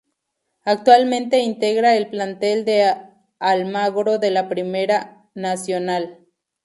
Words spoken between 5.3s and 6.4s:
B Nacional.